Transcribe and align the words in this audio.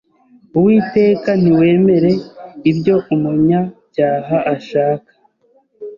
Uwiteka 0.57 1.29
ntiwemere 1.41 2.11
ibyo 2.71 2.95
umunyabyaha 3.13 4.37
ashaka 4.55 5.11